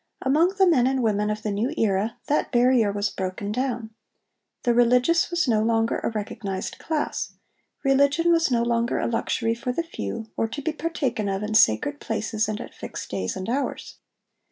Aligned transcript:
Among 0.23 0.55
the 0.57 0.65
men 0.65 0.87
and 0.87 1.03
women 1.03 1.29
of 1.29 1.43
the 1.43 1.51
new 1.51 1.75
era 1.77 2.17
that 2.25 2.51
barrier 2.51 2.91
was 2.91 3.11
broken 3.11 3.51
down. 3.51 3.91
The 4.63 4.73
religious 4.73 5.29
was 5.29 5.47
no 5.47 5.61
longer 5.61 5.99
a 5.99 6.09
recognised 6.09 6.79
class: 6.79 7.33
religion 7.83 8.31
was 8.31 8.49
no 8.49 8.63
longer 8.63 8.97
a 8.97 9.05
luxury 9.05 9.53
for 9.53 9.71
the 9.71 9.83
few, 9.83 10.31
or 10.35 10.47
to 10.47 10.61
be 10.63 10.73
partaken 10.73 11.29
of 11.29 11.43
in 11.43 11.53
sacred 11.53 11.99
places 11.99 12.49
and 12.49 12.59
at 12.59 12.73
fixed 12.73 13.11
days 13.11 13.35
and 13.35 13.47
hours. 13.47 13.99